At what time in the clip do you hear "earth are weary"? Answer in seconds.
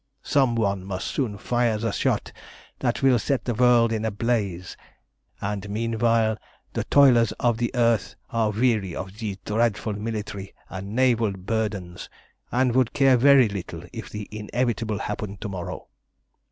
7.75-8.95